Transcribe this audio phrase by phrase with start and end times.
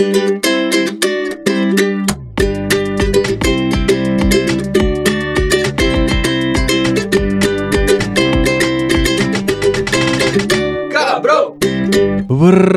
[0.00, 0.49] thank you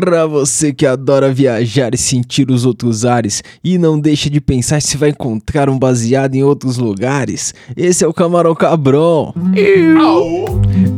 [0.04, 4.82] Pra você que adora viajar e sentir os outros ares e não deixa de pensar
[4.82, 9.32] se vai encontrar um baseado em outros lugares, esse é o Camarão Cabron.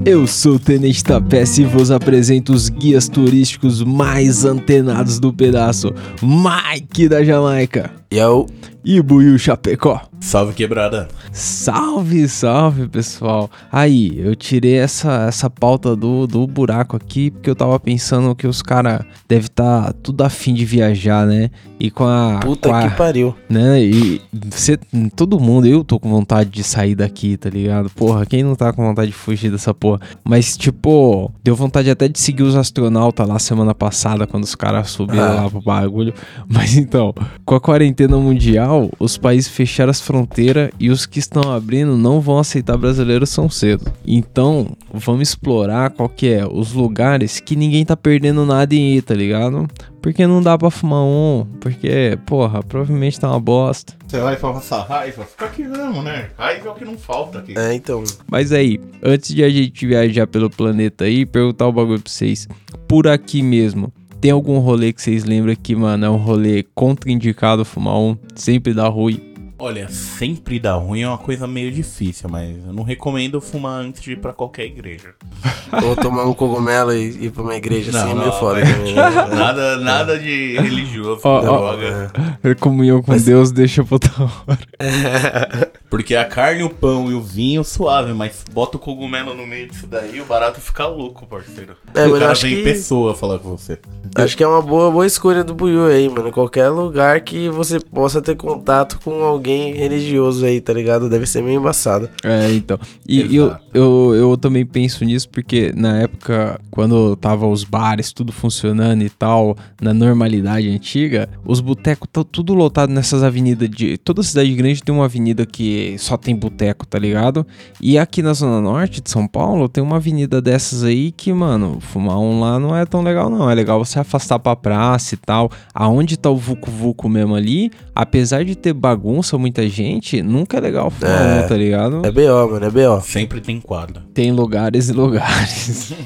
[0.04, 5.94] Eu sou o Tenente Tapece e vos apresento os guias turísticos mais antenados do pedaço,
[6.20, 8.46] Mike da Jamaica Yo.
[8.84, 10.00] e Buiu Chapecó.
[10.18, 11.06] Salve quebrada.
[11.36, 13.50] Salve, salve pessoal.
[13.70, 18.46] Aí, eu tirei essa, essa pauta do, do buraco aqui porque eu tava pensando que
[18.46, 21.50] os caras devem estar tá tudo afim de viajar, né?
[21.78, 22.40] E com a.
[22.40, 23.34] Puta com a- que pariu.
[23.50, 23.82] né?
[23.82, 24.78] E você,
[25.14, 27.90] todo mundo, eu tô com vontade de sair daqui, tá ligado?
[27.90, 30.00] Porra, quem não tá com vontade de fugir dessa porra?
[30.24, 34.88] Mas, tipo, deu vontade até de seguir os astronautas lá semana passada, quando os caras
[34.88, 35.42] subiram Ah.
[35.42, 36.14] lá pro bagulho.
[36.48, 37.12] Mas então,
[37.44, 42.20] com a quarentena mundial, os países fecharam as fronteiras e os que estão abrindo não
[42.20, 43.92] vão aceitar brasileiros tão cedo.
[44.06, 49.02] Então, vamos explorar qual que é os lugares que ninguém tá perdendo nada em ir,
[49.02, 49.68] tá ligado?
[50.00, 53.94] Porque não dá pra fumar um, porque, porra, provavelmente tá uma bosta.
[54.06, 55.24] Você vai passar raiva?
[55.24, 56.30] Fica aqui mesmo, né?
[56.38, 57.58] Raiva é o que não falta aqui.
[57.58, 58.04] É, então.
[58.30, 62.46] Mas aí, antes de a gente viajar pelo planeta aí, perguntar o bagulho pra vocês.
[62.86, 67.64] Por aqui mesmo, tem algum rolê que vocês lembram que, mano, é um rolê contraindicado
[67.64, 68.16] fumar um?
[68.34, 69.20] Sempre dá ruim.
[69.58, 74.02] Olha, sempre dar ruim é uma coisa meio difícil, mas eu não recomendo fumar antes
[74.02, 75.14] de ir pra qualquer igreja.
[75.82, 78.74] Ou tomar um cogumelo e ir pra uma igreja assim é meio foda velho.
[78.76, 79.34] também, né?
[79.34, 82.12] nada, nada de religioso, ó, droga.
[82.60, 84.58] Comunhão com Deus deixa pra outra hora.
[85.88, 89.68] Porque a carne, o pão e o vinho, suave, mas bota o cogumelo no meio
[89.68, 91.74] disso daí, o barato fica louco, parceiro.
[91.94, 93.78] É, o mas eu cara acho vem que- em pessoa falar com você.
[94.14, 96.30] Acho que é uma boa, boa escolha do Buiu aí, mano.
[96.32, 101.08] Qualquer lugar que você possa ter contato com alguém religioso aí, tá ligado?
[101.08, 102.08] Deve ser meio embaçado.
[102.24, 102.78] É, então.
[103.08, 108.32] E eu, eu, eu também penso nisso porque na época, quando tava os bares, tudo
[108.32, 113.96] funcionando e tal, na normalidade antiga, os botecos estão tudo lotado nessas avenidas de.
[113.98, 117.46] Toda cidade grande tem uma avenida que só tem boteco, tá ligado?
[117.80, 121.78] E aqui na Zona Norte de São Paulo tem uma avenida dessas aí que, mano,
[121.80, 123.50] fumar um lá não é tão legal, não.
[123.50, 125.50] É legal você afastar pra praça e tal.
[125.74, 130.60] Aonde tá o Vucu Vucu mesmo ali, apesar de ter bagunça, muita gente, nunca é
[130.60, 131.42] legal fumar É.
[131.42, 132.04] tá ligado?
[132.04, 133.00] É B.O., mano, é B.O.
[133.00, 134.02] Sempre tem quadra.
[134.14, 135.92] Tem lugares e lugares.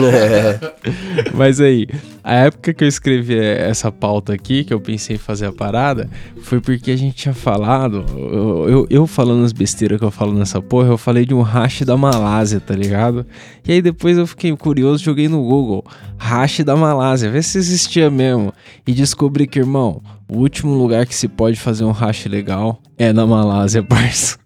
[0.00, 1.30] É.
[1.34, 1.86] Mas aí,
[2.22, 6.08] a época que eu escrevi essa pauta aqui, que eu pensei em fazer a parada,
[6.42, 8.04] foi porque a gente tinha falado.
[8.16, 11.42] Eu, eu, eu falando as besteiras que eu falo nessa porra, eu falei de um
[11.42, 13.26] hash da Malásia, tá ligado?
[13.66, 15.84] E aí depois eu fiquei curioso, joguei no Google,
[16.18, 18.52] hash da Malásia, vê se existia mesmo.
[18.86, 22.69] E descobri que, irmão, o último lugar que se pode fazer um hash legal
[23.00, 24.36] é na Malásia, parça.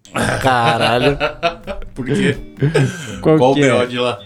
[0.41, 1.17] Caralho.
[1.93, 2.37] Por quê?
[3.21, 3.77] Qual, Qual o que é?
[3.79, 4.17] BO de lá?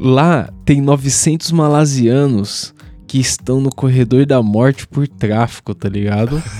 [0.00, 2.74] Lá tem 900 malasianos
[3.06, 6.42] que estão no corredor da morte por tráfico, tá ligado?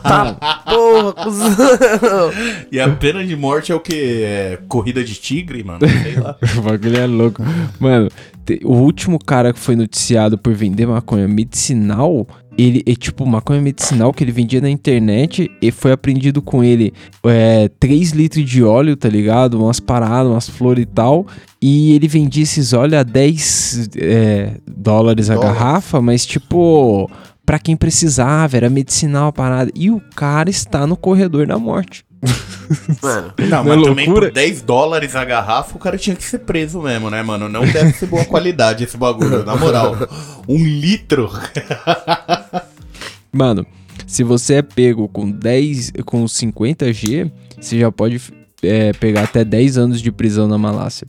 [0.00, 2.30] Tá porra, cuzão.
[2.70, 4.22] E a pena de morte é o quê?
[4.24, 5.80] É corrida de tigre, mano?
[5.80, 6.36] Sei lá.
[6.56, 7.42] o bagulho é louco.
[7.80, 8.08] Mano,
[8.46, 12.26] te- o último cara que foi noticiado por vender maconha medicinal,
[12.58, 16.92] ele é tipo maconha medicinal que ele vendia na internet e foi apreendido com ele
[17.24, 19.62] é, 3 litros de óleo, tá ligado?
[19.62, 21.24] Umas paradas, umas flores e tal.
[21.62, 27.08] E ele vendia esses óleos a 10 é, dólares a garrafa, mas tipo,
[27.46, 29.70] pra quem precisava, era medicinal a parada.
[29.74, 32.04] E o cara está no corredor da morte.
[33.02, 34.26] Mano, Não, Não é mas também loucura?
[34.28, 37.48] por 10 dólares a garrafa, o cara tinha que ser preso mesmo, né, mano?
[37.48, 39.96] Não deve ser boa qualidade esse bagulho, na moral.
[40.48, 41.30] Um litro.
[43.32, 43.66] Mano,
[44.06, 47.30] se você é pego com 10, com 50G,
[47.60, 48.20] você já pode
[48.62, 51.06] é, pegar até 10 anos de prisão na Malásia.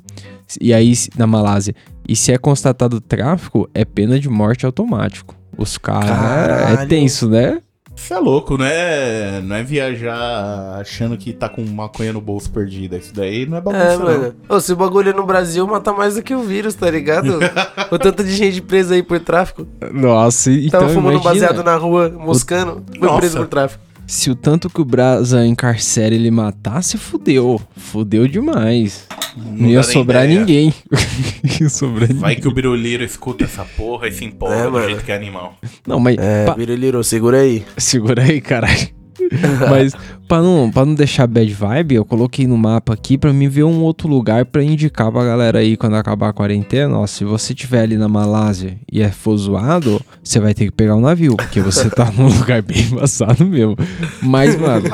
[0.60, 1.74] E aí, se- na Malásia.
[2.08, 5.36] E se é constatado tráfico, é pena de morte automático.
[5.58, 6.80] Os caras.
[6.82, 7.60] É tenso, né?
[8.00, 12.50] Isso é louco, não é, não é viajar achando que tá com maconha no bolso
[12.50, 12.98] perdida.
[12.98, 14.06] Isso daí não é bagunça, é, não.
[14.06, 14.36] mano.
[14.48, 17.38] Ô, se o bagulho é no Brasil, mata mais do que o vírus, tá ligado?
[17.92, 19.68] o tanto de gente presa aí por tráfico.
[19.92, 23.20] Nossa, então Tava fumando imagina, baseado na rua, moscando, foi Nossa.
[23.20, 23.84] preso por tráfico.
[24.08, 27.62] Se o tanto que o Brasa encarcera ele matasse, fudeu.
[27.78, 29.06] Fudeu demais.
[29.38, 30.40] Não, ia sobrar ideia.
[30.40, 30.74] ninguém.
[31.62, 32.42] ia sobrar Vai ninguém.
[32.42, 34.86] que o biruliro escuta essa porra e se empolga É, do mano.
[34.86, 35.56] jeito que é animal.
[35.88, 37.64] Não, mas É, pa- Biruliro, segura aí.
[37.78, 38.88] segura aí, caralho.
[39.70, 39.94] Mas
[40.28, 43.64] pra não, pra não deixar bad vibe, eu coloquei no mapa aqui pra mim ver
[43.64, 46.98] um outro lugar pra indicar pra galera aí quando acabar a quarentena.
[46.98, 50.72] Ó, se você tiver ali na Malásia e é for zoado, você vai ter que
[50.72, 53.78] pegar um navio, porque você tá num lugar bem embaçado mesmo.
[54.24, 54.90] Mas, mano,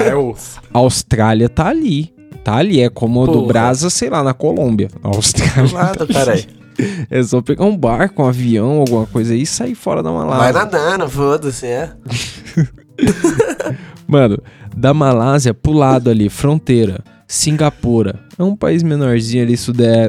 [0.73, 2.11] a Austrália tá ali.
[2.45, 3.47] Tá ali, é como do Porra.
[3.47, 4.87] Brasa, sei lá, na Colômbia.
[5.01, 5.63] Austrália.
[5.63, 6.45] Do lado, caralho.
[7.09, 10.53] É só pegar um barco, um avião, alguma coisa aí e sair fora da Malásia.
[10.53, 11.91] Vai nadando, foda-se, é.
[14.05, 14.37] Mano,
[14.77, 18.19] da Malásia pro lado ali, fronteira, Singapura.
[18.37, 19.57] É um país menorzinho ali,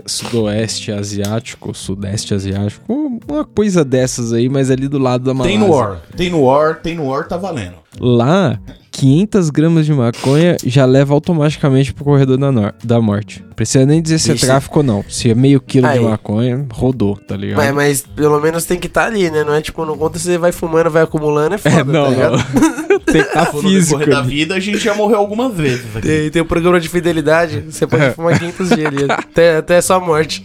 [0.05, 2.85] sudoeste asiático, sudeste asiático,
[3.27, 5.59] uma coisa dessas aí, mas ali do lado da Malásia.
[5.59, 6.03] Tem no War.
[6.15, 7.77] Tem no War, tem no War, tá valendo.
[7.99, 8.61] Lá,
[8.97, 13.45] 500 gramas de maconha já leva automaticamente pro corredor da, nor- da morte.
[13.55, 14.47] Precisa nem dizer se é Ixi.
[14.47, 15.05] tráfico ou não.
[15.09, 16.05] Se é meio quilo de Aí.
[16.05, 17.59] maconha, rodou, tá ligado?
[17.59, 19.45] Mas, mas pelo menos tem que estar ali, né?
[19.45, 22.11] Não é tipo, não conta você vai fumando, vai acumulando, é foda, É, não, tá
[22.11, 22.33] ligado?
[22.33, 22.97] não.
[23.07, 23.99] Tem que estar Se for no físico.
[23.99, 24.35] decorrer da ali.
[24.35, 26.09] vida, a gente já morreu algumas vezes aqui.
[26.09, 30.01] Tem, tem um programa de fidelidade, você pode fumar 500 dias ali, até, até sua
[30.01, 30.45] morte.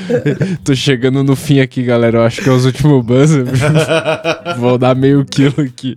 [0.62, 2.18] Tô chegando no fim aqui, galera.
[2.18, 3.46] Eu acho que é os últimos buzzer.
[4.58, 5.96] Vou dar meio quilo aqui.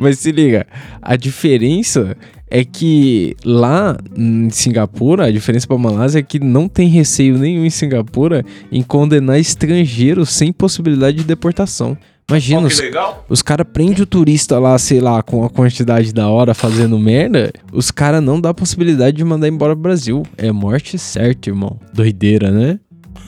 [0.00, 0.66] Mas se liga,
[1.02, 2.16] a diferença
[2.50, 7.66] é que lá em Singapura, a diferença pra Malásia é que não tem receio nenhum
[7.66, 8.42] em Singapura
[8.72, 11.98] em condenar estrangeiros sem possibilidade de deportação.
[12.30, 12.80] Imagina, os,
[13.28, 17.52] os caras prendem o turista lá, sei lá, com a quantidade da hora fazendo merda,
[17.72, 20.22] os caras não dá possibilidade de mandar embora pro Brasil.
[20.38, 21.78] É morte certa, irmão.
[21.92, 22.78] Doideira, né?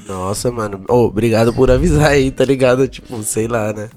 [0.09, 0.81] Nossa, mano.
[0.89, 2.87] Ô, obrigado por avisar aí, tá ligado?
[2.89, 3.89] Tipo, sei lá, né?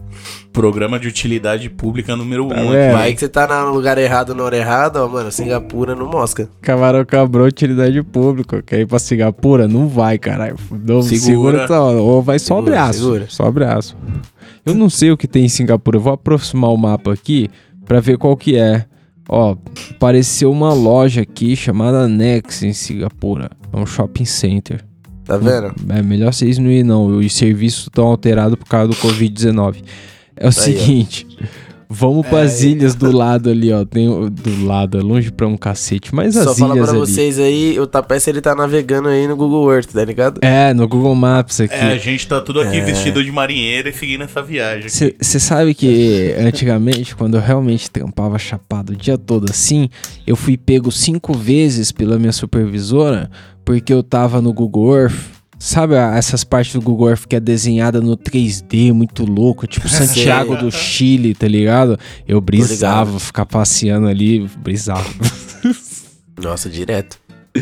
[0.53, 2.49] Programa de utilidade pública número 1.
[2.49, 2.93] Tá Um vendo?
[2.93, 5.31] Vai que você tá no lugar errado, na hora errada, ó, mano.
[5.31, 6.47] Singapura no mosca.
[6.61, 8.61] Camarão cabrão, utilidade pública.
[8.61, 9.67] Quer ir pra Singapura?
[9.67, 10.55] Não vai, caralho.
[10.71, 11.59] Não, segura.
[11.65, 11.81] Segura.
[11.81, 11.97] hora.
[11.97, 12.99] Ou vai só Segura, braço.
[12.99, 13.25] segura.
[13.29, 13.97] Só braço.
[14.65, 15.97] Eu não sei o que tem em Singapura.
[15.97, 17.49] Eu vou aproximar o mapa aqui
[17.85, 18.85] pra ver qual que é.
[19.27, 19.55] Ó,
[19.91, 23.49] apareceu uma loja aqui chamada Nex em Singapura.
[23.73, 24.85] É um shopping center.
[25.25, 25.73] Tá vendo?
[25.89, 27.07] É melhor vocês não ir, não.
[27.07, 29.77] Os serviços estão alterados por causa do Covid-19.
[30.37, 30.51] É o ó.
[30.51, 31.25] seguinte.
[31.87, 33.85] Vamos pras ilhas do lado ali, ó.
[33.85, 36.13] Tem o- do lado, é longe pra um cacete.
[36.13, 37.07] Mas as Só falar ilhas pra ali.
[37.07, 40.39] vocês aí, o Tapete ele tá navegando aí no Google Earth, tá ligado?
[40.43, 41.75] É, no Google Maps aqui.
[41.75, 42.81] É, a gente tá tudo aqui É.
[42.81, 44.89] vestido de marinheiro e seguindo essa viagem.
[44.89, 49.87] Você sabe que antigamente, quando eu realmente trampava chapado o dia todo assim,
[50.25, 53.29] eu fui pego cinco vezes pela minha supervisora
[53.65, 55.35] porque eu tava no Google Earth.
[55.57, 59.87] Sabe a- essas partes do Google Earth que é desenhada no 3D, muito louco, tipo
[59.89, 61.97] Santiago do Chile, tá ligado?
[62.27, 65.05] Eu brisava, ficar passeando ali, brisava.
[66.41, 67.17] Nossa, direto.
[67.57, 67.61] Ah,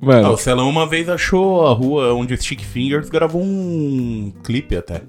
[0.00, 4.76] Mano, o Celão uma vez achou a rua onde o Stick Fingers gravou um clipe
[4.76, 5.02] até.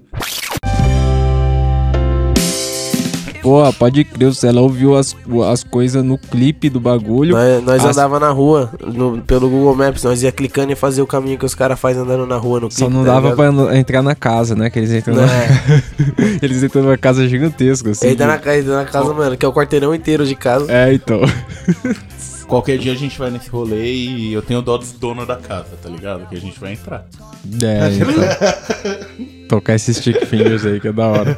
[3.49, 5.15] Pô, pode crer, o Celão viu as,
[5.51, 7.35] as coisas no clipe do bagulho.
[7.35, 11.03] Nós, nós As- andava na rua, no- pelo Google Maps, nós ia clicando e fazia
[11.03, 12.79] o caminho que os caras fazem andando na rua no clipe.
[12.79, 13.65] Só não tá dava ligado?
[13.65, 14.69] pra entrar na casa, né?
[14.69, 15.23] Que eles entram na...
[15.23, 15.49] É.
[16.41, 18.07] Eles entram numa casa gigantesca, assim.
[18.07, 20.71] Ele tá na, ele tá na casa, mano, que é o quarteirão inteiro de casa.
[20.71, 21.19] É, então.
[22.49, 25.67] Qualquer dia a gente vai nesse rolê e eu tenho dó dos donos da casa,
[25.81, 26.27] tá ligado?
[26.27, 27.05] Que a gente vai entrar.
[27.63, 29.47] É, então.
[29.47, 31.37] Tocar esses stick fingers aí, que é da hora.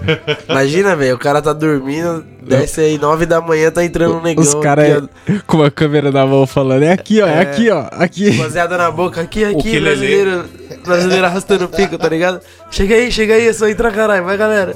[0.50, 4.42] Imagina, velho, o cara tá dormindo, desce aí nove da manhã, tá entrando um negão.
[4.42, 7.40] Os caras aqui, com a câmera na mão falando, é aqui, ó, é, É.
[7.42, 8.32] aqui, ó, aqui.
[8.32, 10.46] Baseada na boca, aqui, aqui, brasileiro,
[10.86, 12.40] brasileiro arrastando o pico, tá ligado?
[12.72, 14.76] Chega aí, chega aí, é só entrar, caralho, vai galera.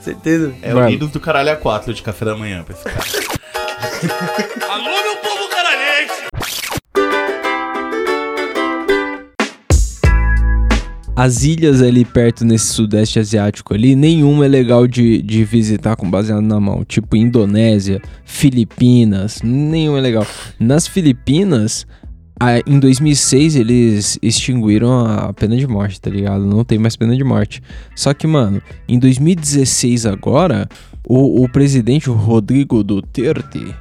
[0.00, 0.52] Certeza.
[0.60, 0.88] É Mano.
[0.88, 4.48] Unidos do Caralho a 4 de café da manhã pra esse cara.
[11.14, 16.10] As ilhas ali perto nesse sudeste asiático ali, nenhuma é legal de, de visitar com
[16.10, 16.82] baseado na mão.
[16.84, 20.26] Tipo Indonésia, Filipinas, nenhuma é legal.
[20.58, 21.86] Nas Filipinas,
[22.40, 26.46] a- em 2006 eles extinguiram a pena de morte, tá ligado?
[26.46, 27.62] Não tem mais pena de morte.
[27.94, 30.66] Só que, mano, em 2016 agora,
[31.06, 33.74] o, o presidente Rodrigo Duterte,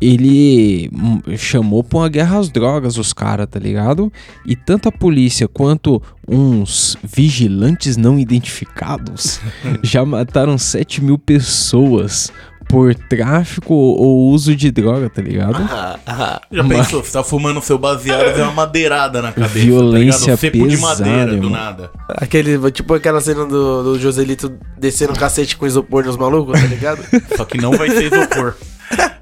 [0.00, 4.12] ele hum, chamou pra uma guerra às drogas os caras, tá ligado?
[4.46, 9.40] E tanto a polícia quanto uns vigilantes não identificados
[9.82, 12.32] já mataram 7 mil pessoas
[12.70, 15.60] por tráfico ou uso de droga, tá ligado?
[15.68, 16.40] Ah, ah.
[16.50, 20.38] Já pensou, você tá fumando seu baseado e uma madeirada na cabeça, Violência tá ligado?
[20.38, 21.50] Cepo de pesada, madeira, do irmão.
[21.50, 21.90] nada.
[22.08, 26.66] Aquele, tipo aquela cena do, do Joselito descendo um cacete com isopor nos malucos, tá
[26.68, 27.02] ligado?
[27.36, 28.54] Só que não vai ser isopor.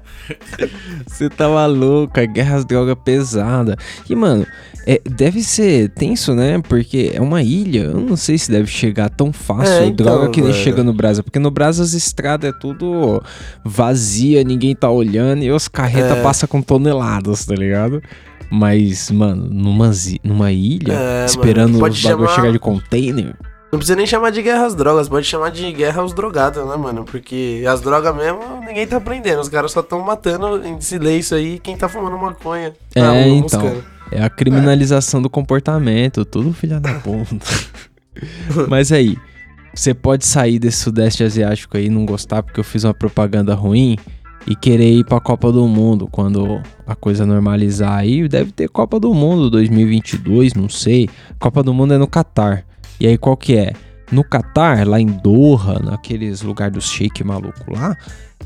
[1.07, 3.77] Você tava louco, a guerra às drogas pesada.
[4.09, 4.45] E, mano,
[4.85, 6.59] é, deve ser tenso, né?
[6.67, 7.83] Porque é uma ilha.
[7.83, 10.63] Eu não sei se deve chegar tão fácil É, então, droga que nem mano.
[10.63, 11.23] chega no Brasil.
[11.23, 13.21] Porque no Brasil as estradas é tudo
[13.63, 16.21] vazia, ninguém tá olhando e os carretas É.
[16.23, 18.01] passam com toneladas, tá ligado?
[18.51, 19.91] Mas, mano, numa,
[20.23, 23.35] numa ilha, É, esperando mano, os pode bagulho chamar- chegar de container.
[23.71, 26.75] Não precisa nem chamar de guerra às drogas, pode chamar de guerra aos drogados, né,
[26.75, 27.05] mano?
[27.05, 29.41] Porque as drogas mesmo, ninguém tá prendendo.
[29.41, 32.73] Os caras só tão matando em silêncio aí quem tá fumando maconha.
[32.95, 33.61] É, então.
[33.61, 33.83] buscando.
[34.11, 37.45] É a criminalização do comportamento, tudo filha da puta.
[38.67, 39.15] Mas aí,
[39.73, 43.53] você pode sair desse sudeste asiático aí e não gostar porque eu fiz uma propaganda
[43.53, 43.97] ruim
[44.47, 48.27] e querer ir pra Copa do Mundo quando a coisa normalizar aí.
[48.27, 51.07] Deve ter Copa do Mundo 2022, não sei.
[51.37, 52.65] Copa do Mundo é no Catar.
[52.99, 53.73] E aí qual que é?
[54.11, 57.95] No Catar, lá em Doha, naqueles lugares dos shake maluco lá,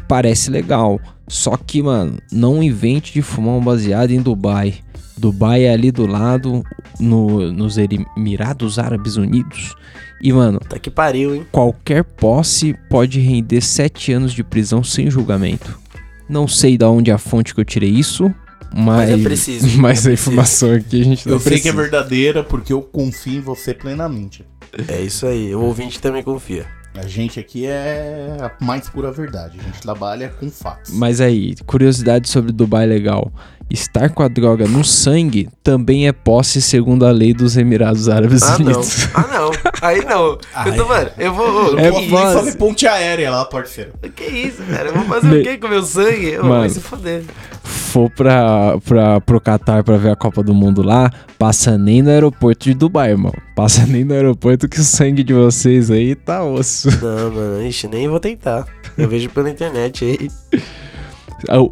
[0.08, 1.00] parece legal.
[1.28, 4.76] Só que, mano, não invente de fumar um baseado em Dubai.
[5.18, 6.64] Dubai é ali do lado,
[7.00, 9.74] no- nos Emirados Árabes Unidos.
[10.22, 11.46] E, mano, Tá que pariu, hein?
[11.52, 15.80] qualquer posse pode render sete anos de prisão sem julgamento.
[16.28, 18.34] Não sei da onde é a fonte que eu tirei isso,
[18.74, 20.12] mas, Mas é preciso, mas é a preciso.
[20.12, 21.82] informação aqui a gente não Eu sei que é precisa.
[21.82, 24.46] verdadeira porque eu confio em você plenamente.
[24.88, 25.54] É isso aí.
[25.54, 26.66] O ouvinte também confia.
[26.96, 29.60] A gente aqui é a mais pura verdade.
[29.60, 30.92] A gente trabalha com fatos.
[30.94, 33.32] Mas aí, curiosidade sobre Dubai legal.
[33.74, 38.44] Estar com a droga no sangue também é posse segundo a lei dos Emirados Árabes
[38.44, 38.66] Ah, não.
[38.68, 39.08] Unidos.
[39.16, 39.52] Ah, não.
[39.82, 40.26] Aí não.
[40.68, 40.88] eu tô, Ai.
[40.88, 41.80] mano, eu vou.
[41.80, 43.92] É Eu que, fazer ponte aérea lá, parceiro.
[44.16, 44.90] que isso, cara?
[44.90, 46.38] Eu vou fazer Me- o quê com meu sangue?
[46.38, 46.60] Ô, Mano.
[46.60, 47.24] Vai se foder.
[47.64, 52.12] For pra, pra, pro Qatar pra ver a Copa do Mundo lá, passa nem no
[52.12, 53.34] aeroporto de Dubai, irmão.
[53.56, 56.90] Passa nem no aeroporto que o sangue de vocês aí tá osso.
[57.04, 58.68] Não, mano, ixi, nem vou tentar.
[58.96, 60.62] Eu vejo pela internet aí.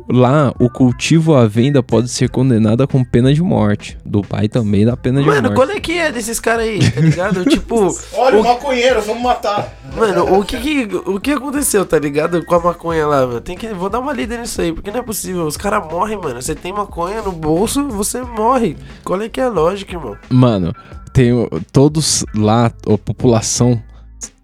[0.09, 3.97] Lá, o cultivo à venda pode ser condenado com pena de morte.
[4.05, 5.55] Dubai também dá pena de Mano, morte.
[5.55, 7.45] qual é que é desses caras aí, tá ligado?
[7.49, 9.73] tipo, Olha o maconheiro, vamos matar.
[9.95, 12.43] mano, o que que, o que aconteceu, tá ligado?
[12.45, 13.41] Com a maconha lá, mano.
[13.41, 15.45] Tem que, vou dar uma lida nisso aí, porque não é possível.
[15.45, 16.41] Os caras morrem, mano.
[16.41, 18.75] Você tem maconha no bolso, você morre.
[19.03, 20.17] Qual é que é a lógica, irmão?
[20.29, 20.73] Mano,
[21.13, 21.31] tem
[21.71, 23.81] todos lá, a população,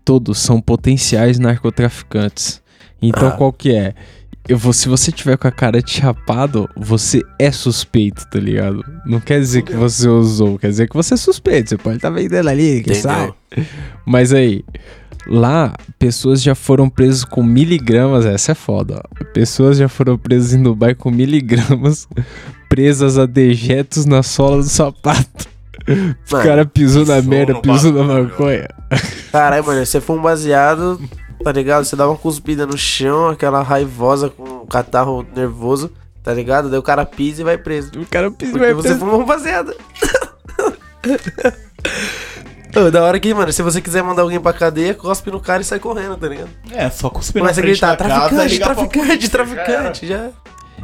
[0.05, 2.61] todos são potenciais narcotraficantes.
[3.01, 3.31] Então Ah.
[3.31, 3.93] qual que é?
[4.47, 8.83] Eu vou, se você tiver com a cara de chapado, você é suspeito, tá ligado?
[9.05, 11.69] Não quer dizer que você usou, quer dizer que você é suspeito.
[11.69, 13.01] Você pode estar vendendo ali, quem Entendeu?
[13.01, 13.33] sabe?
[14.05, 14.63] Mas aí,
[15.27, 19.03] lá, pessoas já foram presas com miligramas, essa é foda.
[19.03, 19.23] ó.
[19.33, 22.07] Pessoas já foram presas em Dubai com miligramas,
[22.69, 25.45] presas a dejetos na sola do sapato.
[26.31, 28.67] O cara pisou na merda, pisou na maconha.
[29.31, 31.01] Caralho, mano, você foi um baseado,
[31.43, 31.85] tá ligado?
[31.85, 35.91] Você dá uma cuspida no chão, aquela raivosa com um catarro nervoso,
[36.23, 36.69] tá ligado?
[36.69, 37.91] Daí o cara pisa e vai preso.
[37.99, 38.99] O cara pisou Porque vai você preso.
[38.99, 39.73] fumou um baseado.
[42.75, 45.61] Ô, da hora que, mano, se você quiser mandar alguém pra cadeia, cospe no cara
[45.61, 46.49] e sai correndo, tá ligado?
[46.71, 49.07] É, só cuspir na Começa a frente gritar, da casa e traficante, ligar pra traficante,
[49.07, 50.29] polícia, traficante, já.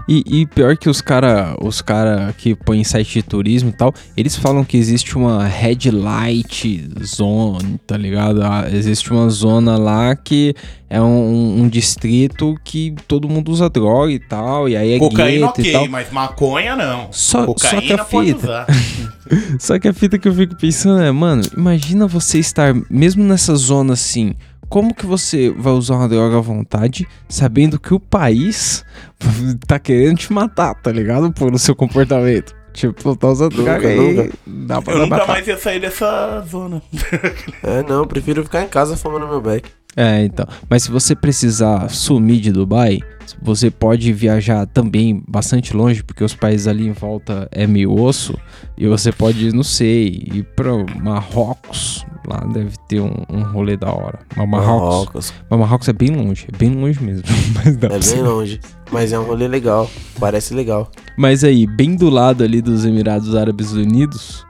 [0.08, 3.94] E, e pior que os cara, os cara que põem site de turismo e tal,
[4.18, 8.42] eles falam que existe uma red light zone, tá ligado?
[8.44, 10.54] Ah, Existe uma zona lá que
[10.90, 15.48] é um, um distrito que todo mundo usa droga e tal, e aí é Cocaína
[15.48, 15.88] gueto e ok, tal.
[15.88, 17.08] mas maconha não.
[17.12, 18.68] Só, só que Cocaína a pode fita, usar.
[19.60, 23.56] só que a fita que eu fico pensando é, mano, imagina você estar mesmo nessa
[23.56, 24.36] zona assim,
[24.74, 28.84] como que você vai usar uma droga à vontade, sabendo que o país
[29.68, 31.32] tá querendo te matar, tá ligado?
[31.32, 32.56] Pelo seu comportamento.
[32.74, 34.34] Tipo, tá usando Nunca, droga aí, nunca.
[34.48, 35.28] dá pra Eu nunca matar.
[35.28, 36.82] mais ia sair dessa zona.
[37.62, 39.70] É, não, prefiro ficar em casa fumando meu beck.
[39.96, 40.48] É, então.
[40.68, 42.98] Mas se você precisar sumir de Dubai,
[43.40, 48.36] você pode viajar também bastante longe, porque os países ali em volta é meio osso.
[48.76, 52.04] E você pode, não sei, ir pra Marrocos.
[52.28, 54.20] Lá deve ter um, um rolê da hora.
[54.36, 55.34] Mas Marrocos, Marrocos.
[55.50, 57.24] mas Marrocos é bem longe, é bem longe mesmo.
[57.56, 58.60] Mas, dá É bem longe.
[58.92, 59.90] Mas é um rolê legal.
[60.20, 60.90] Parece legal.
[61.18, 64.46] mas aí, bem do lado ali dos Emirados Árabes Unidos,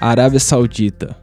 [0.00, 1.16] Arábia Saudita.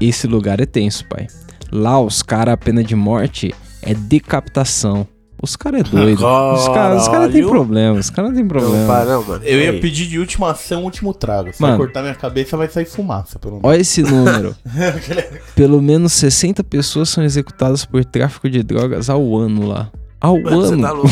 [0.00, 1.28] Esse lugar é tenso, pai.
[1.70, 5.06] Lá os caras, a pena de morte é decapitação.
[5.44, 6.24] Os caras é doido.
[6.26, 7.98] os caras cara têm problema.
[7.98, 8.86] Os caras não têm Não, problema.
[8.86, 9.44] para, não, mano.
[9.44, 9.80] Eu ia Aí.
[9.80, 11.52] pedir de última ação, último trago.
[11.52, 11.76] Se Mano.
[11.76, 13.68] vai cortar minha cabeça, vai sair fumaça, pelo menos.
[13.68, 14.56] Olha esse número.
[15.54, 19.90] Pelo menos 60 pessoas são executadas por tráfico de drogas ao ano lá.
[20.20, 20.82] Ao Mano, você ano.
[20.82, 21.08] tá louco.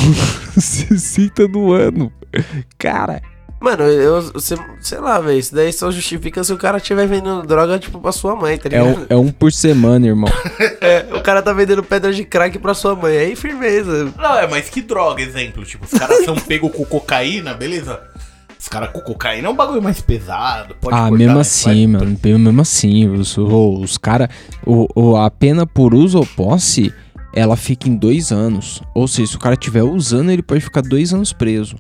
[0.59, 2.13] 60 no ano.
[2.79, 3.21] Cara,
[3.63, 5.39] Mano, eu, você, sei lá, velho.
[5.39, 8.69] Isso daí só justifica se o cara estiver vendendo droga, tipo, pra sua mãe, tá
[8.69, 9.03] É ligado?
[9.03, 10.31] um, é um por semana, irmão.
[10.81, 13.17] É, o cara tá vendendo pedra de crack pra sua mãe.
[13.17, 14.13] Aí, firmeza.
[14.19, 15.65] Não, é, mas que droga, exemplo.
[15.65, 18.01] Tipo, os caras são pegos com cocaína, beleza?
[18.59, 20.75] Os caras com cocaína é um bagulho mais pesado.
[20.81, 21.41] Pode ah, cortar, mesmo né?
[21.41, 22.19] assim, Vai- mano.
[22.23, 24.29] Mesmo assim, os, os caras.
[25.25, 26.93] A pena por uso ou posse,
[27.33, 28.83] ela fica em dois anos.
[28.95, 31.77] Ou seja, se o cara estiver usando, ele pode ficar dois anos preso.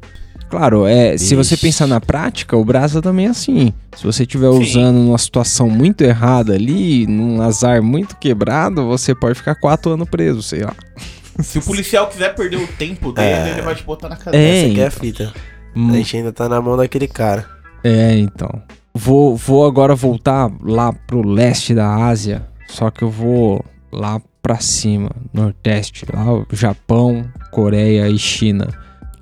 [0.52, 3.72] Claro, é, se você pensar na prática, o Brasa também é assim.
[3.96, 9.34] Se você estiver usando numa situação muito errada ali, num azar muito quebrado, você pode
[9.38, 10.74] ficar quatro anos preso, sei lá.
[11.40, 13.50] Se o policial quiser perder o tempo dele, É.
[13.52, 14.42] ele vai te botar na cadeia.
[14.42, 15.00] É, Essa aqui é a então.
[15.00, 15.32] fita.
[15.74, 17.46] Hum, A gente ainda tá na mão daquele cara.
[17.82, 18.50] É, então.
[18.94, 24.58] Vou, vou agora voltar lá pro leste da Ásia, só que eu vou lá pra
[24.60, 28.68] cima, nordeste, lá o Japão, Coreia e China.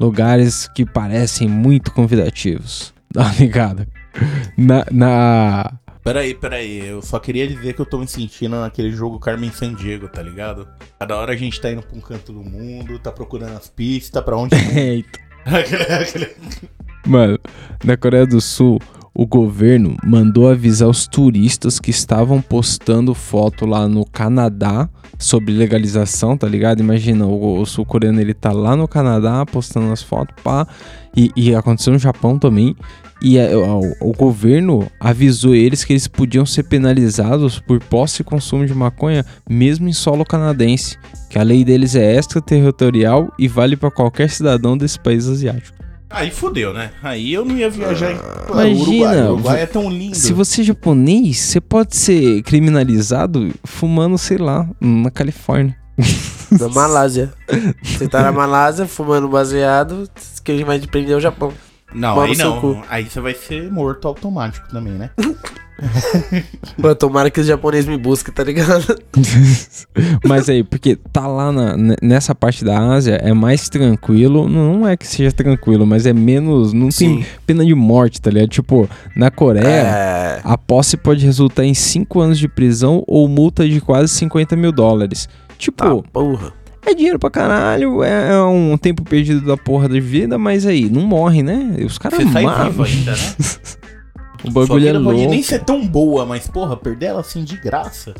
[0.00, 2.95] Lugares que parecem muito convidativos.
[3.12, 3.87] Dá uma ligada.
[4.57, 5.73] Na, na...
[6.02, 10.09] Peraí, peraí, eu só queria dizer que eu tô me sentindo naquele jogo Carmen Sandiego,
[10.09, 10.66] tá ligado?
[10.99, 14.25] Cada hora a gente tá indo pra um canto do mundo, tá procurando as pistas,
[14.25, 14.57] pra onde.
[14.75, 15.21] Eita.
[17.07, 17.38] Mano,
[17.85, 18.80] na Coreia do Sul,
[19.14, 24.88] o governo mandou avisar os turistas que estavam postando foto lá no Canadá
[25.19, 26.81] sobre legalização, tá ligado?
[26.81, 30.67] Imagina, o, o sul-coreano ele tá lá no Canadá postando as fotos, pá,
[31.14, 32.75] e, e aconteceu no Japão também.
[33.23, 38.25] E é, o, o governo avisou eles que eles podiam ser penalizados por posse e
[38.25, 40.97] consumo de maconha, mesmo em solo canadense.
[41.29, 45.76] Que a lei deles é extraterritorial e vale pra qualquer cidadão desse país asiático.
[46.11, 46.90] Aí fudeu, né?
[47.02, 49.21] Aí eu não ia viajar em Pô, Imagina, Uruguai.
[49.21, 50.17] O Uruguai é tão lindo.
[50.17, 55.76] Se você é japonês, você pode ser criminalizado fumando, sei lá, na Califórnia.
[56.50, 57.33] Na Malásia.
[57.81, 60.11] Você tá na Malásia fumando baseado,
[60.43, 61.52] que a gente vai prender o Japão.
[61.95, 62.61] Não, aí não.
[62.61, 62.83] cu.
[62.88, 65.11] Aí você vai ser morto automático também, né?
[66.78, 68.84] Mano, tomara que os japoneses me busquem, tá ligado?
[70.26, 74.49] Mas aí, porque tá lá na- ne- nessa parte da Ásia, é mais tranquilo.
[74.49, 76.72] Não é que seja tranquilo, mas é menos.
[76.72, 77.25] Não tem Sim.
[77.46, 78.49] pena de morte, tá ligado?
[78.49, 79.64] Tipo, na Coreia.
[79.66, 80.40] É.
[80.44, 84.72] A posse pode resultar em 5 anos de prisão ou multa de quase 50 mil
[84.72, 85.28] dólares.
[85.58, 86.52] Tipo, Tá, porra.
[86.87, 90.88] É dinheiro pra caralho, é, é um tempo perdido da porra da vida, mas aí,
[90.88, 91.76] não morre, né?
[91.84, 92.70] Os caras Você sai matam.
[92.70, 93.18] vivo ainda, né?
[94.44, 95.18] O bagulho é louco.
[95.30, 98.14] nem ser tão boa, mas porra, perder ela assim de graça.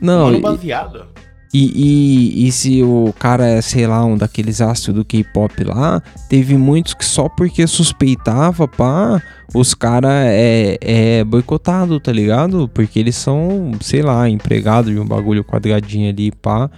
[0.00, 1.06] Não, Mano e, baseado.
[1.52, 6.02] e, e- e se o cara é, sei lá, um daqueles astros do K-pop lá,
[6.28, 9.22] teve muitos que só porque suspeitava, pá,
[9.54, 12.68] os caras é, é boicotado, tá ligado?
[12.72, 16.70] Porque eles são, sei lá, empregados de um bagulho quadradinho ali, pá.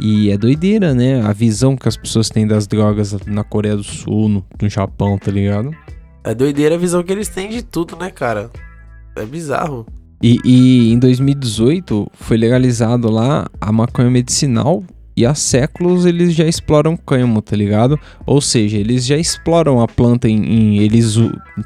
[0.00, 1.20] E é doideira, né?
[1.22, 5.18] A visão que as pessoas têm das drogas na Coreia do Sul, no, no Japão,
[5.18, 5.70] tá ligado?
[6.24, 8.50] É doideira a visão que eles têm de tudo, né, cara?
[9.16, 9.86] É bizarro.
[10.22, 14.84] E, e em 2018 foi legalizado lá a maconha medicinal
[15.16, 17.98] e há séculos eles já exploram cânhamo, tá ligado?
[18.24, 20.36] Ou seja, eles já exploram a planta em.
[20.44, 21.16] em- eles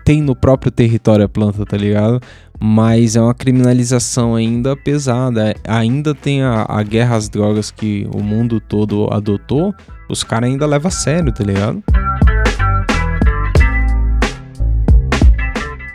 [0.04, 2.20] têm no próprio território a planta, tá ligado?
[2.58, 5.54] Mas é uma criminalização ainda pesada.
[5.68, 9.74] Ainda tem a, a guerra às drogas que o mundo todo adotou.
[10.08, 11.82] Os caras ainda levam a sério, tá ligado?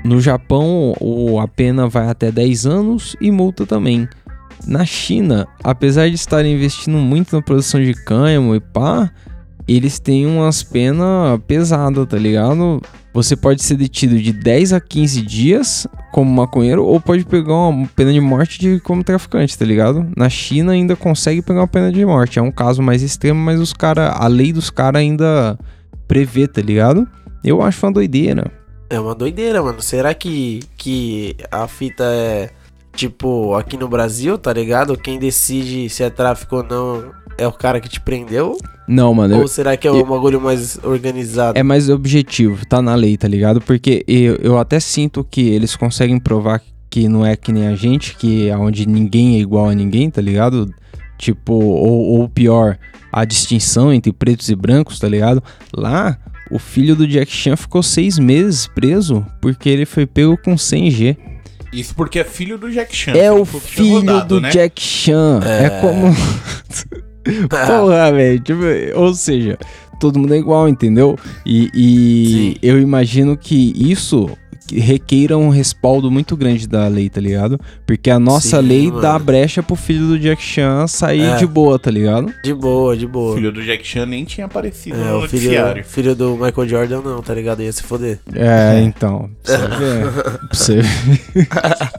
[0.04, 0.96] No Japão,
[1.42, 4.08] a pena vai até 10 anos e multa também.
[4.66, 9.12] Na China, apesar de estarem investindo muito na produção de cânhamo e pá,
[9.68, 12.82] eles têm umas penas pesadas, tá ligado?
[13.14, 17.88] Você pode ser detido de 10 a 15 dias como maconheiro ou pode pegar uma
[17.96, 20.08] pena de morte de como traficante, tá ligado?
[20.16, 22.40] Na China ainda consegue pegar uma pena de morte.
[22.40, 25.60] É um caso mais extremo, mas os cara, a lei dos caras ainda
[26.08, 27.08] prevê, tá ligado?
[27.44, 28.50] Eu acho uma doideira.
[28.92, 29.82] É uma doideira, mano.
[29.82, 32.50] Será que, que a fita é
[32.94, 34.98] tipo aqui no Brasil, tá ligado?
[34.98, 38.58] Quem decide se é tráfico ou não é o cara que te prendeu?
[38.88, 39.36] Não, mano.
[39.36, 41.58] eu- Ou será que é eu- um bagulho mais organizado?
[41.58, 43.62] É mais objetivo, tá na lei, tá ligado?
[43.62, 47.76] Porque eu, eu até sinto que eles conseguem provar que não é que nem a
[47.76, 50.70] gente, que é onde ninguém é igual a ninguém, tá ligado?
[51.18, 52.78] Tipo, ou, ou pior,
[53.10, 55.42] a distinção entre pretos e brancos, tá ligado?
[55.74, 56.18] Lá,
[56.52, 61.18] o filho do Jack Chan ficou seis meses preso porque ele foi pego com 100G.
[61.74, 63.14] Isso porque é filho do Jack Chan.
[63.14, 64.50] É o filho rodado, do né?
[64.50, 65.40] Jack Chan.
[65.46, 65.70] É, É.
[65.82, 66.14] como.
[67.50, 68.40] Porra, velho.
[68.40, 68.62] Tipo,
[68.96, 69.58] ou seja,
[70.02, 71.16] todo mundo é igual, entendeu?
[71.46, 74.30] E, e eu imagino que isso
[74.68, 77.60] que requeira um respaldo muito grande da lei, tá ligado?
[77.86, 79.02] Porque a nossa Sim, lei mano.
[79.02, 81.36] dá brecha pro filho do Jack Chan sair É.
[81.36, 82.34] de boa, tá ligado?
[82.42, 83.36] De boa, de O boa.
[83.36, 85.84] filho do Jack Chan nem tinha aparecido É, no o filho, noticiário.
[85.84, 87.62] filho do Michael Jordan não, tá ligado?
[87.62, 88.20] Ia se foder.
[88.34, 89.30] É, então.
[89.44, 90.12] Pra você ver.
[90.14, 91.90] Pra você ver.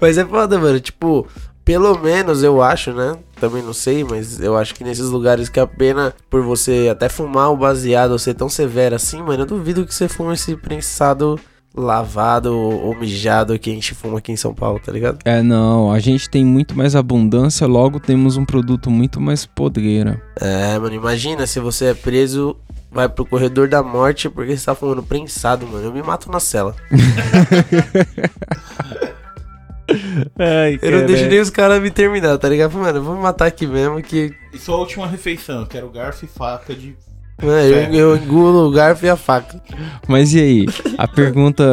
[0.00, 0.80] Mas é foda, mano.
[0.80, 1.26] Tipo,
[1.64, 3.16] pelo menos eu acho, né?
[3.40, 7.08] Também não sei, mas eu acho que nesses lugares que a pena por você até
[7.08, 11.38] fumar o baseado ser tão severo assim, mano, eu duvido que você fuma esse prensado
[11.74, 15.18] lavado ou ou mijado que a gente fuma aqui em São Paulo, tá ligado?
[15.24, 15.90] É, não.
[15.90, 20.20] A gente tem muito mais abundância, logo temos um produto muito mais podreira.
[20.40, 22.56] É, mano, imagina se você é preso,
[22.90, 25.84] vai pro corredor da morte porque você tá fumando prensado, mano.
[25.84, 26.74] Eu me mato na cela.
[30.38, 32.72] Ai, Eu não deixo nem os caras me terminar, tá ligado?
[32.72, 34.32] Mano, eu vou me matar aqui mesmo que.
[34.52, 36.96] E sua última refeição, eu quero garfo e faca de.
[37.42, 39.60] Mano, eu, eu engulo o garfo e a faca.
[40.06, 40.66] Mas e aí?
[40.98, 41.64] A pergunta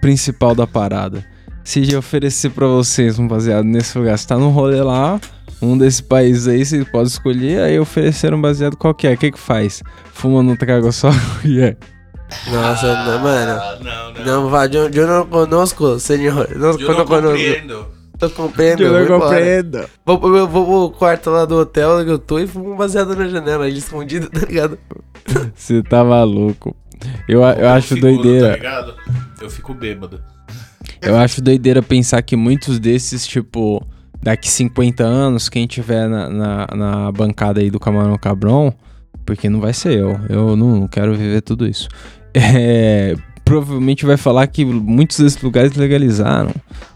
[0.00, 1.24] principal da parada.
[1.62, 5.20] Se eu oferecer pra vocês um baseado nesse lugar, você tá num rolê lá,
[5.60, 9.14] um desses países aí, você pode escolher, aí oferecer um baseado qualquer.
[9.14, 9.82] O que que faz?
[10.12, 11.10] Fuma no trago só?
[11.44, 11.76] Yeah.
[12.50, 13.52] Nossa, não, mano.
[13.52, 14.24] Ah, não, não.
[14.42, 16.48] Não, va, eu, eu não conosco, senhor.
[16.56, 17.06] Não, Eu não conosco.
[17.06, 17.86] compreendo.
[18.18, 18.82] Tô compreendo.
[18.82, 19.84] Eu vou não compreendo.
[20.04, 22.76] Vou, pro meu- vou pro quarto lá do hotel que eu tô e fumo um
[22.76, 24.78] baseado na janela, ali escondido, tá ligado?
[25.54, 26.76] Você tá maluco.
[27.28, 28.52] Eu, eu acho fico, Tá doideira.
[28.54, 28.94] ligado?
[29.40, 30.20] Eu fico bêbado.
[31.00, 33.82] Eu acho doideira pensar que muitos desses, tipo,
[34.22, 38.74] daqui 50 anos, quem tiver na, na, na bancada aí do Camarão Cabrão,
[39.24, 41.88] porque não vai ser eu, eu não quero viver tudo isso.
[42.42, 43.14] É,
[43.44, 46.54] provavelmente vai falar que muitos desses lugares legalizaram,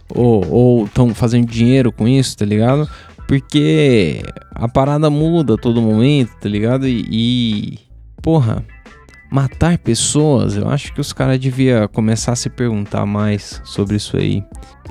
[0.09, 2.89] ou estão fazendo dinheiro com isso, tá ligado?
[3.27, 4.23] Porque
[4.55, 6.87] a parada muda a todo momento, tá ligado?
[6.87, 7.79] E, e,
[8.23, 8.65] porra,
[9.31, 14.17] matar pessoas, eu acho que os caras deviam começar a se perguntar mais sobre isso
[14.17, 14.45] aí.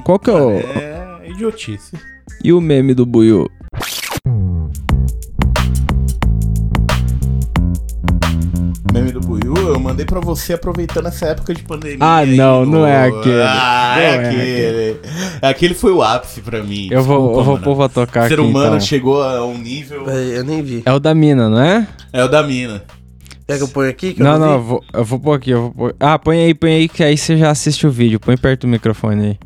[0.03, 0.51] Qual que é o.
[0.51, 1.97] É idiotice.
[2.43, 3.49] E o meme do Buiu?
[8.93, 11.97] Meme do Buiu, eu mandei pra você aproveitando essa época de pandemia.
[11.99, 13.41] Ah, aí não, no- não é aquele.
[13.41, 14.99] Ah, é Não é aquele.
[15.41, 16.89] Aquele foi o ápice pra mim.
[16.91, 18.79] Eu vou, Desculpa, eu vou pôr pra tocar O ser aqui humano então.
[18.81, 20.07] chegou a um nível.
[20.07, 20.83] É, Eu nem vi.
[20.85, 21.87] É o da mina, não é?
[22.13, 22.83] É o da mina.
[23.47, 24.13] Quer que eu ponha aqui?
[24.13, 25.95] Que eu Não, não, eu vou, eu vou pôr aqui, eu vou pôr...
[25.99, 28.19] Ah, põe aí, põe aí, que aí você já assiste o vídeo.
[28.19, 29.37] Põe perto do microfone aí.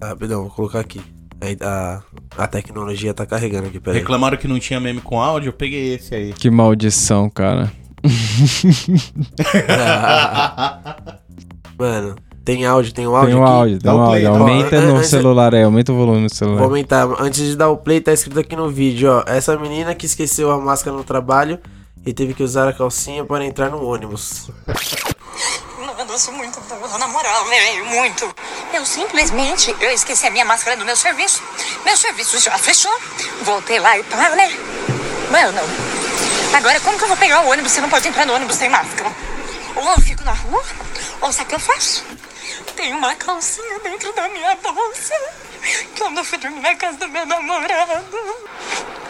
[0.00, 1.00] Ah, Rapidão, vou colocar aqui.
[1.40, 2.00] Aí a,
[2.38, 3.98] a tecnologia tá carregando aqui, peraí.
[3.98, 6.32] Reclamaram que não tinha meme com áudio, eu peguei esse aí.
[6.32, 7.70] Que maldição, cara.
[11.78, 13.52] Mano, tem áudio, tem um áudio Tem um aqui.
[13.52, 14.44] áudio, tem Dá um o play, áudio.
[14.44, 14.80] o Aumenta play.
[14.82, 16.58] no Antes- celular aí, aumenta o volume do celular.
[16.58, 17.06] Vou aumentar.
[17.20, 19.22] Antes de dar o play, tá escrito aqui no vídeo, ó.
[19.26, 21.58] Essa menina que esqueceu a máscara no trabalho
[22.04, 24.50] e teve que usar a calcinha para entrar no ônibus.
[26.18, 26.60] Sou muito
[26.98, 28.28] na moral, velho, muito.
[28.74, 31.42] Eu simplesmente, eu esqueci a minha máscara no meu serviço.
[31.86, 32.92] Meu serviço já fechou.
[33.44, 34.52] Voltei lá e pá, né?
[35.30, 35.58] Mano,
[36.54, 38.68] agora como que eu vou pegar o ônibus se não pode entrar no ônibus sem
[38.68, 39.10] máscara?
[39.74, 40.62] Ou eu fico na rua,
[41.20, 42.04] ou sabe o que eu faço?
[42.76, 45.14] Tem uma calcinha dentro da minha bolsa.
[45.96, 48.04] Quando eu fui dormir na casa do meu namorado.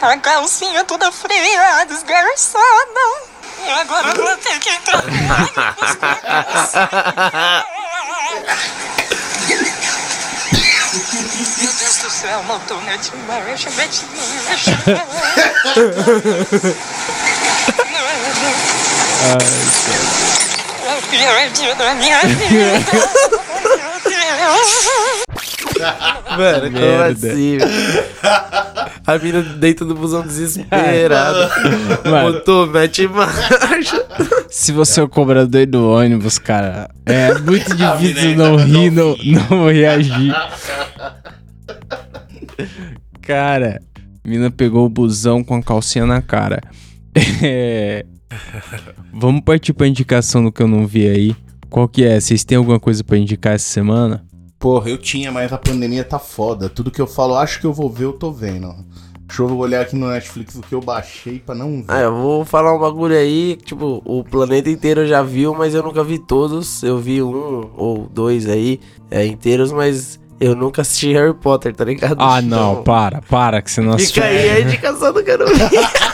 [0.01, 3.23] A calcinha toda fria, desgarçada.
[3.65, 7.65] E agora eu vou ter que entrar no ônibus com a calcinha.
[11.57, 14.05] Meu Deus do céu, motor net marcha, net
[14.45, 14.71] marcha.
[17.65, 18.53] É o pior dia da minha vida.
[18.53, 19.12] Meu Deus.
[26.37, 27.27] Mano, como merda.
[27.27, 27.57] assim?
[27.57, 27.71] velho?
[29.05, 31.51] A mina dentro do busão desesperada.
[32.05, 32.33] Mano.
[32.33, 34.05] Botou, mete marcha.
[34.49, 39.17] Se você é o cobrador do ônibus, cara, é muito difícil não rir, não,
[39.49, 40.33] não reagir.
[43.21, 43.81] Cara,
[44.23, 46.61] mina pegou o busão com a calcinha na cara.
[47.41, 48.05] É...
[49.13, 51.35] Vamos partir pra indicação do que eu não vi aí.
[51.69, 52.19] Qual que é?
[52.19, 54.23] Vocês têm alguma coisa pra indicar essa semana?
[54.59, 56.69] Porra, eu tinha, mas a pandemia tá foda.
[56.69, 58.73] Tudo que eu falo, acho que eu vou ver, eu tô vendo.
[59.25, 61.85] Deixa eu olhar aqui no Netflix o que eu baixei pra não ver.
[61.87, 65.55] Ah, eu vou falar um bagulho aí, que, tipo, o planeta inteiro eu já viu,
[65.55, 66.83] mas eu nunca vi todos.
[66.83, 71.83] Eu vi um ou dois aí, é, inteiros, mas eu nunca assisti Harry Potter, tá
[71.83, 72.17] ligado?
[72.19, 74.21] Ah, não, Então, para, para, que você não assistiu.
[74.21, 75.45] Fica aí a indicação do cara.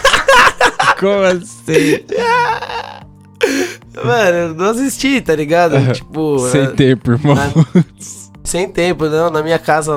[1.00, 2.00] Como assim?
[4.04, 5.76] Mano, não assisti, tá ligado?
[5.94, 7.36] tipo, Sem é, tempo, irmão.
[7.36, 7.84] na-
[8.44, 9.30] sem tempo, não.
[9.30, 9.92] Na minha casa,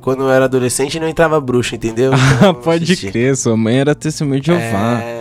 [0.00, 2.12] quando eu era adolescente, não entrava bruxa, entendeu?
[2.18, 3.10] Então, eu Ah, não pode assisti.
[3.10, 5.00] crer, sua mãe era testemunha de Jeová.
[5.02, 5.17] É,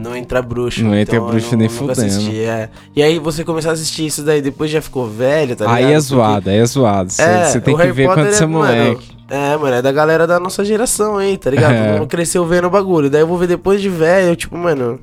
[0.00, 0.82] Não entra bruxo.
[0.82, 2.06] Não entra então bruxo nem nunca fudendo.
[2.06, 2.68] assisti, é.
[2.96, 5.76] E aí você começar a assistir isso daí, depois já ficou velho, tá ligado?
[5.78, 7.10] aí é Porque- zoado, aí é zoado.
[7.12, 9.08] Você É, você tem que Harry ver Potter quando você é mano, moleque.
[9.28, 11.72] É, mano, é da galera da nossa geração aí, tá ligado?
[11.74, 11.84] É.
[11.92, 13.10] Todo mundo cresceu vendo o bagulho.
[13.10, 14.98] Daí eu vou ver depois de velho, tipo, mano,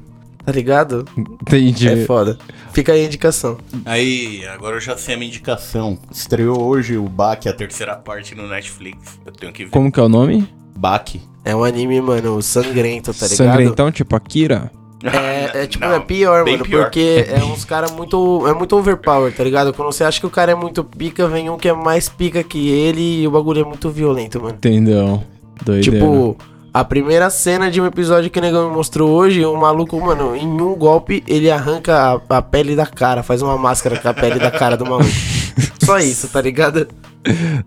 [0.45, 1.05] tá ligado?
[1.17, 1.87] Entendi.
[1.89, 2.37] É foda.
[2.73, 3.57] Fica aí a indicação.
[3.85, 5.97] Aí, agora eu já sei a minha indicação.
[6.11, 9.19] Estreou hoje o Baki, a terceira parte no Netflix.
[9.25, 9.71] Eu tenho que ver.
[9.71, 10.47] Como que é o nome?
[10.75, 11.21] Baki.
[11.43, 13.37] É um anime, mano, sangrento, tá ligado?
[13.37, 14.69] Sangrentão, tipo Akira?
[15.03, 16.83] É, é tipo, Não, é pior, mano, pior.
[16.83, 18.47] porque é uns caras muito.
[18.47, 19.71] É muito overpower, tá ligado?
[19.73, 22.43] Quando você acha que o cara é muito pica, vem um que é mais pica
[22.43, 24.55] que ele e o bagulho é muito violento, mano.
[24.55, 25.23] Entendeu?
[25.63, 25.99] Doideira.
[25.99, 26.35] Tipo,
[26.73, 30.35] a primeira cena de um episódio que o negão me mostrou hoje, o maluco, mano,
[30.35, 34.13] em um golpe, ele arranca a, a pele da cara, faz uma máscara com a
[34.13, 35.09] pele da cara do maluco.
[35.83, 36.87] Só isso, tá ligado?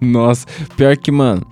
[0.00, 1.42] Nossa, pior que, mano,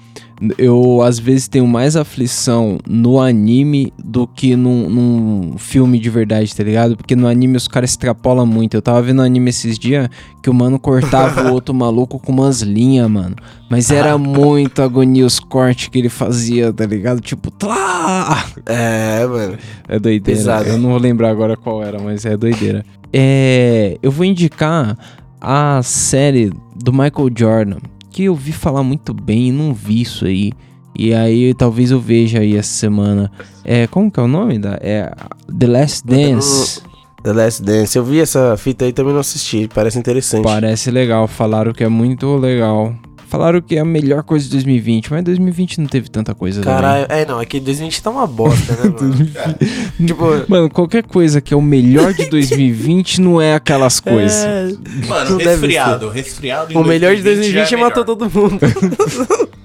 [0.56, 6.54] eu às vezes tenho mais aflição no anime do que num, num filme de verdade,
[6.54, 6.96] tá ligado?
[6.96, 8.74] Porque no anime os caras extrapolam muito.
[8.74, 10.08] Eu tava vendo um anime esses dias
[10.42, 13.34] que o mano cortava o outro maluco com umas linhas, mano.
[13.68, 17.20] Mas era muito agonia os cortes que ele fazia, tá ligado?
[17.20, 18.44] Tipo, tlá!
[18.64, 19.58] É, mano.
[19.88, 20.38] É doideira.
[20.38, 20.68] Pesado.
[20.68, 22.84] Eu não vou lembrar agora qual era, mas é doideira.
[23.12, 24.96] É, eu vou indicar
[25.40, 27.78] a série do Michael Jordan,
[28.18, 30.52] que eu vi falar muito bem e não vi isso aí.
[30.92, 33.30] E aí talvez eu veja aí essa semana.
[33.64, 34.76] É, como que é o nome da?
[34.80, 35.14] É
[35.56, 36.82] The Last Dance.
[37.22, 37.96] The Last Dance.
[37.96, 39.70] Eu vi essa fita aí também não assisti.
[39.72, 40.42] Parece interessante.
[40.42, 42.92] Parece legal, falaram que é muito legal.
[43.28, 46.74] Falaram que é a melhor coisa de 2020, mas 2020 não teve tanta coisa também.
[46.80, 50.06] Caralho, é não, é que 2020 tá uma bosta, né, mano?
[50.06, 54.44] tipo, Mano, qualquer coisa que é o melhor de 2020 não é aquelas coisas.
[54.44, 54.68] é,
[55.06, 56.08] Mano, Não resfriado.
[56.08, 58.58] Resfriado o melhor de 2020 já é matou todo mundo.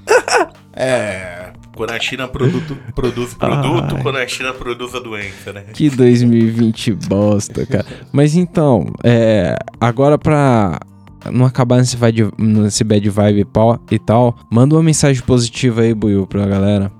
[0.76, 1.52] É.
[1.76, 5.64] Quando a China produto, produz produto, quando a China produz a doença, né?
[5.74, 7.86] Que 2020 bosta, cara.
[8.12, 10.80] Mas então, é, agora pra
[11.32, 15.82] não acabar nesse, vibe, nesse bad vibe e pau- e tal, manda uma mensagem positiva
[15.82, 16.92] aí, Buiu, pra galera.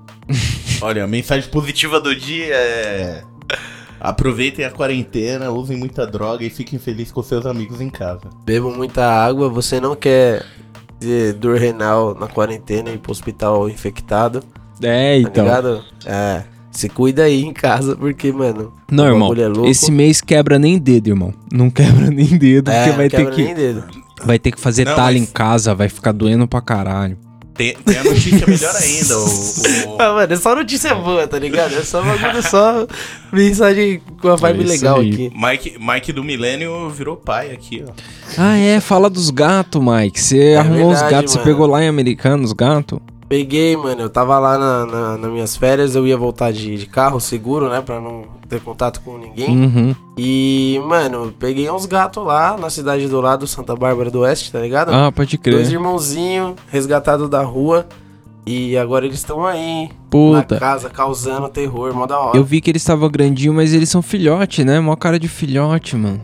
[0.80, 3.22] Olha, a mensagem positiva do dia é.
[4.00, 8.28] Aproveitem a quarentena, usem muita droga e fiquem felizes com seus amigos em casa.
[8.44, 10.44] Bebam muita água, você não quer
[11.00, 14.42] ter dor renal na quarentena e ir pro hospital infectado,
[14.82, 15.44] É, tá então.
[15.44, 15.84] ligado?
[16.04, 16.42] É.
[16.70, 18.72] Se cuida aí em casa, porque, mano.
[18.90, 19.70] Não, irmão, é louco.
[19.70, 21.32] esse mês quebra nem dedo, irmão.
[21.50, 23.84] Não quebra nem dedo, é, porque vai ter, quebra que, nem dedo.
[24.24, 27.16] Vai ter que fazer Não, mas- em casa, vai ficar doendo pra caralho.
[27.56, 29.24] Tem, tem a notícia melhor ainda, o.
[29.94, 31.72] o- Ah, mano, é só notícia boa, tá ligado?
[31.76, 32.84] É só bagulho, só
[33.32, 35.12] mensagem com a vibe É legal aí.
[35.12, 35.32] aqui.
[35.32, 37.92] Mike, Mike do Milênio virou pai aqui, ó.
[38.36, 40.20] Ah, é, fala dos gatos, Mike.
[40.20, 42.98] Você arrumou os É verdade, gatos, você pegou lá em americano os gatos?
[43.36, 46.86] Peguei, mano, eu tava lá na, na- nas minhas férias, eu ia voltar de, de
[46.86, 49.48] carro seguro, né, pra não ter contato com ninguém.
[49.50, 49.94] Uhum.
[50.16, 54.60] E, mano, peguei uns gatos lá na cidade do lado, Santa Bárbara do Oeste, tá
[54.60, 54.90] ligado?
[54.94, 55.72] Ah, pode Dois crer.
[55.72, 57.84] irmãozinhos resgatados da rua.
[58.46, 60.54] E agora eles estão aí, Puta.
[60.54, 62.36] na casa, causando terror, mó da hora.
[62.38, 64.78] Eu vi que eles estavam grandinhos, mas eles são filhote, né?
[64.78, 66.20] Mó cara de filhote, mano.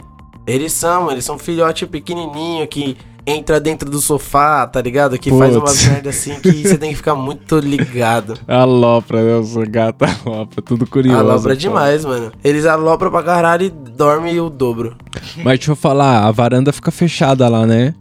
[0.46, 2.96] Eles são, eles são filhote pequenininho que
[3.26, 5.18] entra dentro do sofá, tá ligado?
[5.18, 5.56] Que faz Putz.
[5.56, 8.38] umas merda assim que você tem que ficar muito ligado.
[8.48, 9.36] Alopra, né?
[9.36, 11.18] Os gatos alopra, tudo curioso.
[11.18, 11.56] Alopra pô.
[11.60, 12.32] demais, mano.
[12.42, 14.96] Eles alopram pra caralho e dormem o dobro.
[15.36, 17.94] Mas deixa eu falar, a varanda fica fechada lá, né?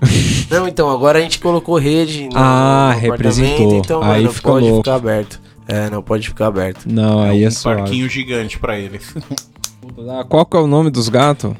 [0.50, 3.74] Não, então, agora a gente colocou rede no, Ah, no representou.
[3.76, 4.78] então, Aí mano, fica pode louco.
[4.84, 5.40] ficar aberto.
[5.68, 6.84] É, não pode ficar aberto.
[6.86, 7.74] Não, aí é um só.
[7.74, 9.12] parquinho gigante pra eles.
[10.28, 11.52] Qual que é o nome dos gatos?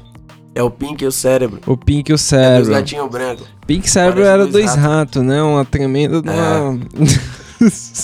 [0.56, 1.60] É o Pink e o cérebro.
[1.66, 2.70] O Pink e o É dos Cérebro.
[2.72, 3.44] gatinhos brancos.
[3.66, 4.82] Pink e Cérebro Parece era dois dois ratos.
[4.84, 5.42] ratos, né?
[5.42, 6.22] Uma tremenda.
[6.22, 6.80] de Uma...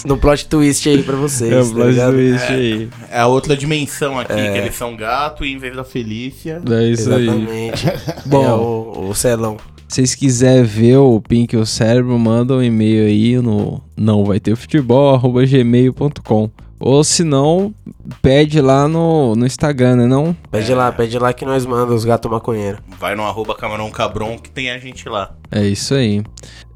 [0.07, 2.13] No plot twist aí pra vocês, é, tá o plot ligado?
[2.15, 2.89] twist aí.
[3.11, 4.53] É a outra dimensão aqui, É.
[4.53, 6.63] que eles são gato e em vez da Felícia.
[6.71, 7.25] É isso aí.
[7.29, 7.87] Exatamente.
[8.27, 8.45] Bom.
[8.47, 9.57] É o, o celão.
[9.89, 14.25] Se vocês quiserem ver o Pink e o Cérebro, manda um e-mail aí no não
[14.25, 16.51] vai ter futebol, arroba gmail.com.
[16.81, 17.73] Ou se não,
[18.21, 20.37] pede lá no, no Instagram, né não?
[20.51, 22.81] Pede lá, pede lá que nós manda os gatos maconheiros.
[22.99, 25.33] Vai no arroba camarão cabron que tem a gente lá.
[25.51, 26.23] É isso aí.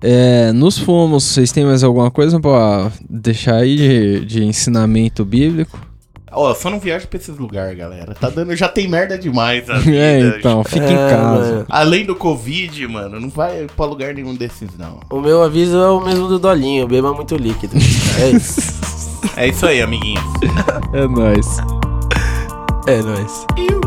[0.03, 5.79] É, nos fomos, vocês têm mais alguma coisa pra deixar aí de, de ensinamento bíblico?
[6.39, 8.15] Ó, só não viaja pra esses lugares, galera.
[8.15, 9.97] Tá dando, já tem merda demais na vida.
[9.97, 11.51] É, então, fica em É, casa.
[11.53, 11.67] mano.
[11.69, 15.01] Além do Covid, mano, não vai pra lugar nenhum desses, não.
[15.11, 17.75] O meu aviso é o mesmo do Dolinho, beba muito líquido.
[18.21, 18.61] É isso.
[19.37, 20.25] É isso aí, amiguinhos.
[20.93, 21.59] É nóis.
[22.87, 23.47] É nóis.
[23.57, 23.86] Iu.